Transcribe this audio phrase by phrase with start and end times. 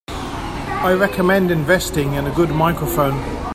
[0.07, 3.47] I recommend investing in a good microphone.